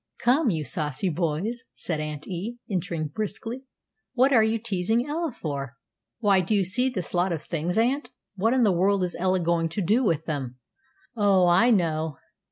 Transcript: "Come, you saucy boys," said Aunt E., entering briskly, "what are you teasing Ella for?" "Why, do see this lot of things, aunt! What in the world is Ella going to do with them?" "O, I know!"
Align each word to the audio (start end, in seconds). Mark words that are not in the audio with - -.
"Come, 0.17 0.49
you 0.49 0.63
saucy 0.65 1.09
boys," 1.09 1.63
said 1.75 1.99
Aunt 1.99 2.27
E., 2.27 2.57
entering 2.67 3.09
briskly, 3.09 3.65
"what 4.15 4.33
are 4.33 4.41
you 4.41 4.57
teasing 4.57 5.07
Ella 5.07 5.31
for?" 5.31 5.77
"Why, 6.17 6.39
do 6.41 6.63
see 6.63 6.89
this 6.89 7.13
lot 7.13 7.31
of 7.31 7.43
things, 7.43 7.77
aunt! 7.77 8.09
What 8.35 8.55
in 8.55 8.63
the 8.63 8.71
world 8.71 9.03
is 9.03 9.15
Ella 9.19 9.39
going 9.41 9.69
to 9.69 9.81
do 9.83 10.03
with 10.03 10.25
them?" 10.25 10.57
"O, 11.15 11.45
I 11.45 11.69
know!" 11.69 12.17